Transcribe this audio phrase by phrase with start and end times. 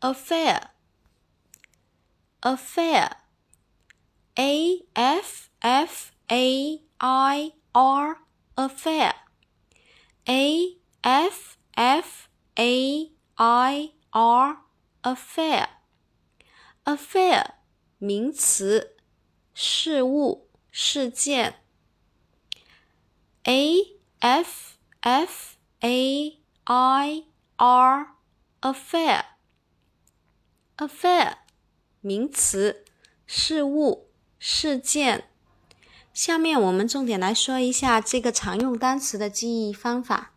[0.00, 0.70] affair
[2.40, 3.10] affair
[4.36, 8.16] a f f a i r
[8.56, 9.12] affair
[10.26, 14.56] a f f a i r
[15.02, 15.68] affair
[16.84, 17.54] affair
[17.98, 18.98] 名词，
[19.54, 21.54] 事物、事件。
[23.44, 27.24] a f f a i
[27.56, 28.06] r
[28.60, 29.24] affair
[30.79, 31.33] Affair
[31.99, 32.85] 名词，
[33.27, 34.07] 事物、
[34.39, 35.25] 事件。
[36.13, 40.31] 下面我们重点来说一下这个常用单词的记忆方法。